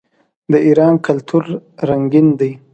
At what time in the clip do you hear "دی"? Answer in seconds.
2.39-2.51